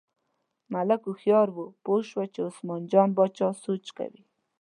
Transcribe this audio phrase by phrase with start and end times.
[0.73, 4.23] ملک هوښیار و، پوه شو چې عثمان جان باچا سوچ کوي.